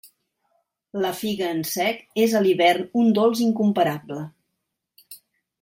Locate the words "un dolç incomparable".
3.03-4.21